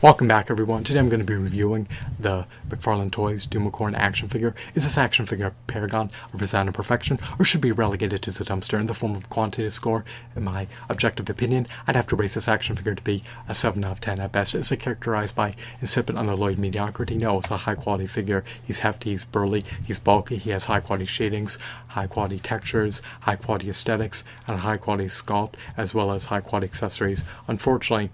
Welcome 0.00 0.28
back 0.28 0.48
everyone. 0.48 0.84
Today 0.84 1.00
I'm 1.00 1.08
going 1.08 1.18
to 1.18 1.26
be 1.26 1.34
reviewing 1.34 1.88
the 2.20 2.46
McFarlane 2.68 3.10
Toys 3.10 3.44
Doomicorn 3.44 3.96
action 3.96 4.28
figure. 4.28 4.54
Is 4.76 4.84
this 4.84 4.96
action 4.96 5.26
figure 5.26 5.46
a 5.48 5.54
paragon 5.66 6.10
of 6.32 6.38
design 6.38 6.68
and 6.68 6.74
perfection 6.74 7.18
or 7.36 7.44
should 7.44 7.60
be 7.60 7.72
relegated 7.72 8.22
to 8.22 8.30
the 8.30 8.44
dumpster 8.44 8.78
in 8.78 8.86
the 8.86 8.94
form 8.94 9.16
of 9.16 9.28
quantitative 9.28 9.72
score? 9.72 10.04
In 10.36 10.44
my 10.44 10.68
objective 10.88 11.28
opinion, 11.28 11.66
I'd 11.88 11.96
have 11.96 12.06
to 12.08 12.16
rate 12.16 12.30
this 12.30 12.46
action 12.46 12.76
figure 12.76 12.94
to 12.94 13.02
be 13.02 13.24
a 13.48 13.54
7 13.54 13.82
out 13.82 13.90
of 13.90 14.00
10 14.00 14.20
at 14.20 14.30
best. 14.30 14.54
Is 14.54 14.70
it 14.70 14.78
characterized 14.78 15.34
by 15.34 15.54
insipid 15.80 16.14
unalloyed 16.14 16.58
mediocrity? 16.58 17.16
No, 17.16 17.40
it's 17.40 17.50
a 17.50 17.56
high 17.56 17.74
quality 17.74 18.06
figure. 18.06 18.44
He's 18.62 18.78
hefty, 18.78 19.10
he's 19.10 19.24
burly, 19.24 19.64
he's 19.84 19.98
bulky, 19.98 20.36
he 20.36 20.50
has 20.50 20.66
high 20.66 20.78
quality 20.78 21.06
shadings, 21.06 21.58
high 21.88 22.06
quality 22.06 22.38
textures, 22.38 23.02
high 23.22 23.34
quality 23.34 23.68
aesthetics, 23.68 24.22
and 24.46 24.60
high 24.60 24.76
quality 24.76 25.06
sculpt, 25.06 25.54
as 25.76 25.92
well 25.92 26.12
as 26.12 26.26
high 26.26 26.40
quality 26.40 26.66
accessories. 26.66 27.24
Unfortunately, 27.48 28.10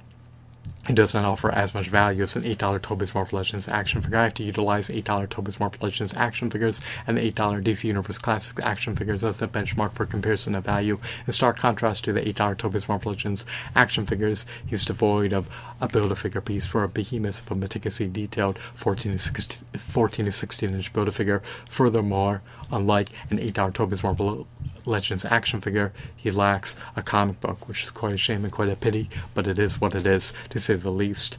it 0.88 0.94
does 0.94 1.14
not 1.14 1.24
offer 1.24 1.50
as 1.50 1.72
much 1.72 1.88
value 1.88 2.22
as 2.22 2.36
an 2.36 2.42
$8 2.42 2.82
Toby's 2.82 3.14
Marvel 3.14 3.38
Legends 3.38 3.68
action 3.68 4.02
figure. 4.02 4.18
I 4.18 4.24
have 4.24 4.34
to 4.34 4.42
utilize 4.42 4.88
$8 4.88 5.30
Toby's 5.30 5.58
Marvel 5.58 5.78
Legends 5.82 6.14
action 6.14 6.50
figures 6.50 6.82
and 7.06 7.16
the 7.16 7.30
$8 7.30 7.64
DC 7.64 7.84
Universe 7.84 8.18
Classics 8.18 8.60
action 8.62 8.94
figures 8.94 9.24
as 9.24 9.40
a 9.40 9.48
benchmark 9.48 9.92
for 9.92 10.04
comparison 10.04 10.54
of 10.54 10.64
value. 10.64 10.98
In 11.26 11.32
stark 11.32 11.56
contrast 11.56 12.04
to 12.04 12.12
the 12.12 12.20
$8 12.20 12.58
Toby's 12.58 12.86
Marvel 12.86 13.12
Legends 13.12 13.46
action 13.74 14.04
figures, 14.04 14.44
he's 14.66 14.84
devoid 14.84 15.32
of 15.32 15.48
a 15.80 15.88
Build-A-Figure 15.88 16.42
piece 16.42 16.66
for 16.66 16.84
a 16.84 16.88
behemoth 16.88 17.40
of 17.40 17.52
a 17.52 17.54
meticulously 17.54 18.08
detailed 18.08 18.58
14 18.58 19.12
to 19.12 19.18
16, 19.18 19.66
14 19.78 20.26
to 20.26 20.32
16 20.32 20.74
inch 20.74 20.92
Build-A-Figure. 20.92 21.42
Furthermore, 21.70 22.42
unlike 22.70 23.08
an 23.30 23.38
$8 23.38 23.72
Toby's 23.72 24.02
Marvel 24.02 24.46
Legends 24.86 25.24
action 25.24 25.60
figure, 25.60 25.92
he 26.16 26.30
lacks 26.30 26.76
a 26.96 27.02
comic 27.02 27.40
book, 27.40 27.68
which 27.68 27.84
is 27.84 27.90
quite 27.90 28.14
a 28.14 28.18
shame 28.18 28.44
and 28.44 28.52
quite 28.52 28.68
a 28.68 28.76
pity, 28.76 29.08
but 29.34 29.48
it 29.48 29.58
is 29.58 29.80
what 29.80 29.94
it 29.94 30.06
is, 30.06 30.32
to 30.50 30.58
say 30.58 30.74
the 30.74 30.90
least. 30.90 31.38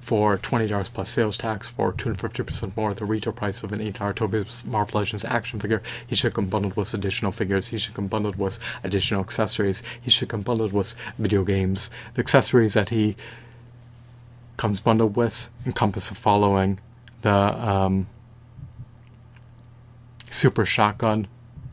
For 0.00 0.36
$20 0.36 0.92
plus 0.92 1.10
sales 1.10 1.38
tax, 1.38 1.68
for 1.68 1.92
250% 1.92 2.76
more 2.76 2.92
the 2.92 3.06
retail 3.06 3.32
price 3.32 3.62
of 3.62 3.72
an 3.72 3.80
$8 3.80 4.14
Toby's 4.14 4.64
Marvel 4.66 5.00
Legends 5.00 5.24
action 5.24 5.58
figure, 5.58 5.82
he 6.06 6.14
should 6.14 6.34
come 6.34 6.46
bundled 6.46 6.76
with 6.76 6.92
additional 6.92 7.32
figures, 7.32 7.68
he 7.68 7.78
should 7.78 7.94
come 7.94 8.06
bundled 8.06 8.36
with 8.36 8.58
additional 8.84 9.22
accessories, 9.22 9.82
he 10.00 10.10
should 10.10 10.28
come 10.28 10.42
bundled 10.42 10.72
with 10.72 10.94
video 11.18 11.44
games. 11.44 11.88
The 12.14 12.20
accessories 12.20 12.74
that 12.74 12.90
he 12.90 13.16
comes 14.58 14.80
bundled 14.80 15.16
with 15.16 15.50
encompass 15.64 16.08
the 16.08 16.14
following 16.14 16.78
the 17.22 17.34
um, 17.34 18.06
super 20.30 20.64
shotgun 20.64 21.26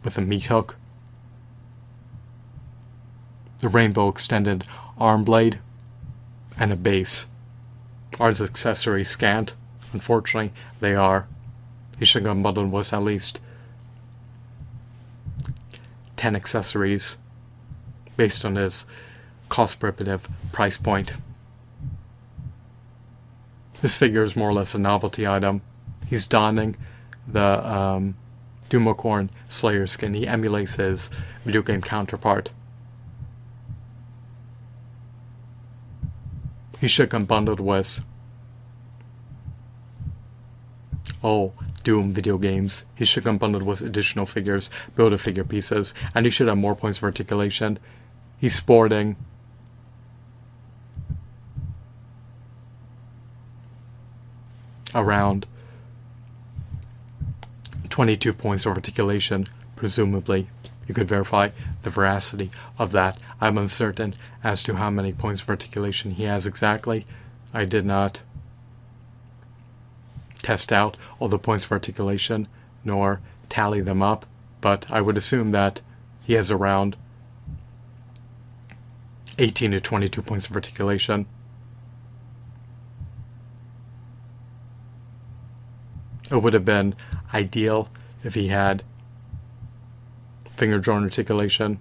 with 0.03 0.17
a 0.17 0.21
meat 0.21 0.45
hook, 0.45 0.75
the 3.63 3.69
rainbow 3.69 4.09
extended 4.09 4.65
arm 4.97 5.23
blade, 5.23 5.57
and 6.59 6.73
a 6.73 6.75
base. 6.75 7.27
Are 8.19 8.27
his 8.27 8.41
accessories 8.41 9.09
scant? 9.09 9.53
Unfortunately, 9.93 10.51
they 10.81 10.95
are. 10.95 11.27
He 11.97 12.03
should 12.03 12.25
have 12.25 12.43
bundled 12.43 12.73
with 12.73 12.93
at 12.93 13.01
least 13.01 13.39
10 16.17 16.35
accessories 16.35 17.17
based 18.17 18.43
on 18.43 18.55
his 18.55 18.85
cost 19.47 19.79
prohibitive 19.79 20.27
price 20.51 20.77
point. 20.77 21.13
This 23.81 23.95
figure 23.95 24.23
is 24.23 24.35
more 24.35 24.49
or 24.49 24.53
less 24.53 24.75
a 24.75 24.79
novelty 24.79 25.25
item. 25.25 25.61
He's 26.07 26.27
donning 26.27 26.75
the 27.25 27.65
um, 27.65 28.15
Slayer 29.47 29.87
skin. 29.87 30.13
He 30.13 30.27
emulates 30.27 30.75
his 30.75 31.09
video 31.45 31.61
game 31.61 31.81
counterpart. 31.81 32.51
He 36.83 36.89
should 36.89 37.09
come 37.09 37.23
bundled 37.23 37.61
with 37.61 38.03
Oh, 41.23 41.53
Doom 41.85 42.11
video 42.11 42.37
games. 42.37 42.85
He 42.93 43.05
should 43.05 43.23
come 43.23 43.37
bundled 43.37 43.63
with 43.63 43.79
additional 43.79 44.25
figures, 44.25 44.69
build 44.93 45.13
a 45.13 45.17
figure 45.17 45.45
pieces, 45.45 45.93
and 46.13 46.25
he 46.25 46.29
should 46.29 46.49
have 46.49 46.57
more 46.57 46.75
points 46.75 46.97
for 46.97 47.05
articulation. 47.05 47.79
He's 48.37 48.55
sporting 48.55 49.15
around 54.93 55.45
22 57.87 58.33
points 58.33 58.65
of 58.65 58.73
articulation, 58.73 59.47
presumably. 59.83 60.47
You 60.87 60.95
could 60.95 61.09
verify 61.09 61.49
the 61.81 61.89
veracity 61.89 62.51
of 62.79 62.93
that. 62.93 63.17
I'm 63.41 63.57
uncertain 63.57 64.13
as 64.41 64.63
to 64.63 64.75
how 64.75 64.89
many 64.89 65.11
points 65.11 65.41
of 65.41 65.49
articulation 65.49 66.11
he 66.11 66.23
has 66.23 66.47
exactly. 66.47 67.05
I 67.53 67.65
did 67.65 67.85
not 67.85 68.21
test 70.41 70.71
out 70.71 70.95
all 71.19 71.27
the 71.27 71.37
points 71.37 71.65
of 71.65 71.73
articulation 71.73 72.47
nor 72.85 73.19
tally 73.49 73.81
them 73.81 74.01
up, 74.01 74.25
but 74.61 74.89
I 74.89 75.01
would 75.01 75.17
assume 75.17 75.51
that 75.51 75.81
he 76.25 76.31
has 76.35 76.49
around 76.49 76.95
18 79.37 79.71
to 79.71 79.81
22 79.81 80.21
points 80.21 80.47
of 80.47 80.55
articulation. 80.55 81.25
It 86.31 86.41
would 86.41 86.53
have 86.53 86.63
been 86.63 86.95
ideal 87.33 87.89
if 88.23 88.35
he 88.35 88.47
had 88.47 88.81
finger 90.55 90.79
joint 90.79 91.03
articulation. 91.03 91.79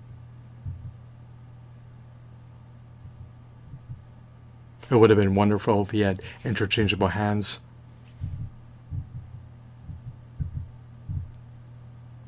It 4.90 4.96
would 4.96 5.10
have 5.10 5.18
been 5.18 5.34
wonderful 5.34 5.82
if 5.82 5.90
he 5.90 6.00
had 6.00 6.20
interchangeable 6.44 7.08
hands. 7.08 7.60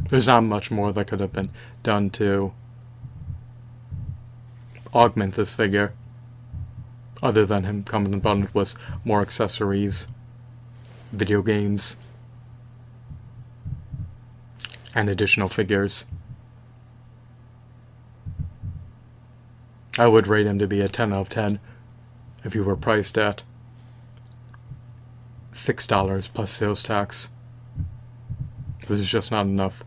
There's 0.09 0.27
not 0.27 0.44
much 0.44 0.71
more 0.71 0.93
that 0.93 1.06
could 1.06 1.21
have 1.21 1.32
been 1.32 1.50
done 1.82 2.10
to 2.10 2.53
augment 4.94 5.34
this 5.34 5.55
figure, 5.55 5.93
other 7.22 7.44
than 7.44 7.65
him 7.65 7.82
coming 7.82 8.21
bundled 8.21 8.55
with 8.55 8.76
more 9.05 9.21
accessories, 9.21 10.06
video 11.12 11.43
games, 11.43 11.97
and 14.94 15.11
additional 15.11 15.49
figures. 15.49 16.06
I 19.99 20.09
would 20.09 20.27
rate 20.27 20.47
him 20.47 20.59
to 20.59 20.66
be 20.66 20.81
a 20.81 20.88
10 20.88 21.12
out 21.12 21.21
of 21.21 21.28
10 21.28 21.60
if 22.44 22.53
he 22.53 22.60
were 22.60 22.77
priced 22.77 23.16
at 23.16 23.43
$6 25.53 26.34
plus 26.34 26.50
sales 26.50 26.82
tax. 26.82 27.28
This 28.88 29.00
is 29.00 29.10
just 29.10 29.31
not 29.31 29.47
enough 29.47 29.84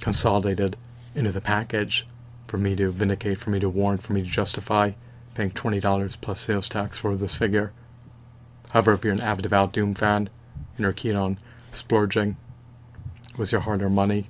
consolidated 0.00 0.76
into 1.14 1.32
the 1.32 1.40
package 1.40 2.06
for 2.46 2.58
me 2.58 2.76
to 2.76 2.90
vindicate, 2.90 3.38
for 3.38 3.50
me 3.50 3.58
to 3.58 3.70
warrant, 3.70 4.02
for 4.02 4.12
me 4.12 4.20
to 4.20 4.28
justify 4.28 4.92
paying 5.34 5.50
$20 5.50 6.20
plus 6.20 6.40
sales 6.40 6.68
tax 6.68 6.98
for 6.98 7.16
this 7.16 7.34
figure. 7.34 7.72
However, 8.70 8.92
if 8.92 9.04
you're 9.04 9.14
an 9.14 9.20
avid 9.20 9.44
devout 9.44 9.72
Doom 9.72 9.94
fan 9.94 10.28
and 10.76 10.78
you're 10.78 10.92
keen 10.92 11.16
on 11.16 11.38
splurging 11.72 12.36
with 13.38 13.50
your 13.50 13.62
hard 13.62 13.82
earned 13.82 13.94
money 13.94 14.26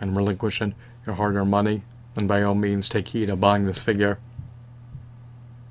and 0.00 0.16
relinquishing 0.16 0.74
your 1.06 1.14
hard 1.16 1.36
earned 1.36 1.50
money, 1.50 1.82
and 2.16 2.28
by 2.28 2.42
all 2.42 2.54
means 2.54 2.88
take 2.88 3.08
heed 3.08 3.30
of 3.30 3.40
buying 3.40 3.66
this 3.66 3.78
figure. 3.78 4.18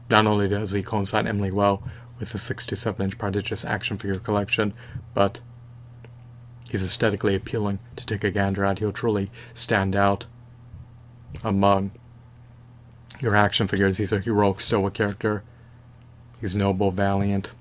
Not 0.10 0.26
only 0.26 0.48
does 0.48 0.72
he 0.72 0.82
coincide 0.82 1.28
Emily 1.28 1.52
well 1.52 1.84
with 2.20 2.32
the 2.32 2.40
67-inch 2.40 3.18
prodigious 3.18 3.64
action 3.64 3.98
figure 3.98 4.20
collection, 4.20 4.74
but 5.14 5.40
he's 6.70 6.84
aesthetically 6.84 7.36
appealing 7.36 7.80
to 7.96 8.06
take 8.06 8.24
a 8.24 8.32
gander 8.32 8.66
at. 8.66 8.80
He'll 8.80 8.92
truly 8.92 9.30
stand 9.54 9.96
out 9.96 10.26
among 11.44 11.92
your 13.20 13.36
action 13.36 13.68
figures. 13.68 13.98
He's 13.98 14.12
a 14.12 14.20
heroic, 14.20 14.60
stoic 14.60 14.94
character. 14.94 15.44
He's 16.42 16.56
noble, 16.56 16.92
valiant. 16.92 17.52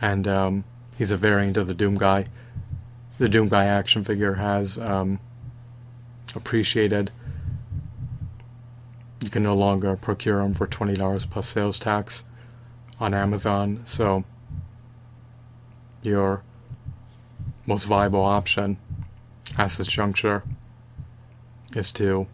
And 0.00 0.26
um, 0.26 0.64
he's 0.96 1.10
a 1.10 1.16
variant 1.16 1.56
of 1.56 1.66
the 1.66 1.74
Doom 1.74 1.96
guy. 1.96 2.26
The 3.22 3.28
Doom 3.28 3.48
guy 3.50 3.66
action 3.66 4.02
figure 4.02 4.34
has 4.34 4.78
um, 4.78 5.20
appreciated. 6.34 7.12
You 9.20 9.30
can 9.30 9.44
no 9.44 9.54
longer 9.54 9.94
procure 9.94 10.42
them 10.42 10.54
for 10.54 10.66
$20 10.66 11.30
plus 11.30 11.48
sales 11.48 11.78
tax 11.78 12.24
on 12.98 13.14
Amazon. 13.14 13.82
So 13.84 14.24
your 16.02 16.42
most 17.64 17.84
viable 17.84 18.24
option 18.24 18.76
at 19.56 19.70
this 19.70 19.86
juncture 19.86 20.42
is 21.76 21.92
to 21.92 22.26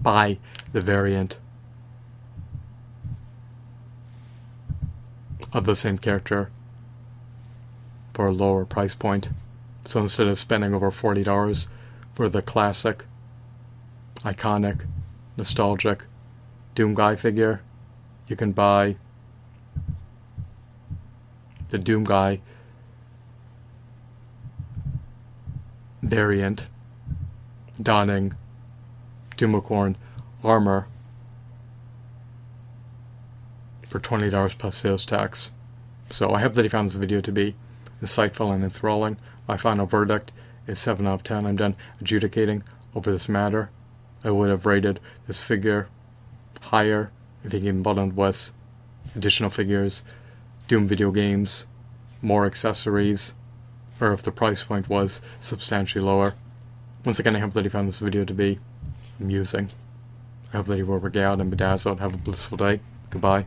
buy 0.00 0.38
the 0.72 0.80
variant 0.80 1.38
of 5.52 5.66
the 5.66 5.74
same 5.74 5.98
character 5.98 6.50
for 8.14 8.28
a 8.28 8.32
lower 8.32 8.64
price 8.64 8.94
point. 8.94 9.28
So 9.88 10.00
instead 10.00 10.26
of 10.26 10.38
spending 10.38 10.74
over 10.74 10.90
$40 10.90 11.68
for 12.14 12.28
the 12.28 12.42
classic 12.42 13.04
iconic, 14.22 14.86
nostalgic 15.36 16.06
Doom 16.74 16.94
Guy 16.94 17.16
figure. 17.16 17.62
You 18.28 18.36
can 18.36 18.52
buy 18.52 18.96
the 21.68 21.78
Doom 21.78 22.04
Guy 22.04 22.40
variant 26.02 26.66
donning 27.82 28.34
Doomicorn 29.36 29.96
armor 30.42 30.86
for 33.88 34.00
$20 34.00 34.58
plus 34.58 34.76
sales 34.76 35.06
tax. 35.06 35.52
So 36.10 36.32
I 36.32 36.40
hope 36.40 36.54
that 36.54 36.62
you 36.62 36.68
found 36.68 36.88
this 36.88 36.96
video 36.96 37.20
to 37.20 37.32
be 37.32 37.54
insightful 38.02 38.54
and 38.54 38.62
enthralling. 38.62 39.16
My 39.48 39.56
final 39.56 39.86
verdict 39.86 40.32
is 40.66 40.78
7 40.78 41.06
out 41.06 41.14
of 41.14 41.22
10. 41.22 41.46
I'm 41.46 41.56
done 41.56 41.76
adjudicating 42.00 42.62
over 42.94 43.12
this 43.12 43.28
matter. 43.28 43.70
I 44.24 44.30
would 44.30 44.50
have 44.50 44.66
rated 44.66 45.00
this 45.26 45.42
figure 45.42 45.88
higher 46.60 47.10
if 47.44 47.52
he 47.52 47.70
bundled 47.70 48.16
with 48.16 48.50
additional 49.14 49.50
figures, 49.50 50.02
Doom 50.68 50.88
video 50.88 51.12
games, 51.12 51.66
more 52.20 52.44
accessories, 52.44 53.34
or 54.00 54.12
if 54.12 54.22
the 54.22 54.32
price 54.32 54.64
point 54.64 54.88
was 54.88 55.20
substantially 55.38 56.04
lower. 56.04 56.34
Once 57.04 57.20
again, 57.20 57.36
I 57.36 57.38
hope 57.38 57.52
that 57.52 57.62
you 57.62 57.70
found 57.70 57.88
this 57.88 58.00
video 58.00 58.24
to 58.24 58.34
be 58.34 58.58
amusing. 59.20 59.70
I 60.52 60.56
hope 60.56 60.66
that 60.66 60.76
you 60.76 60.86
were 60.86 60.98
regaled 60.98 61.40
and 61.40 61.50
bedazzled. 61.50 62.00
Have 62.00 62.14
a 62.14 62.18
blissful 62.18 62.56
day. 62.56 62.80
Goodbye. 63.10 63.46